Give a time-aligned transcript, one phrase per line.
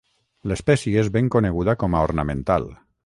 [0.51, 2.67] L'espècie és ben coneguda com a ornamental.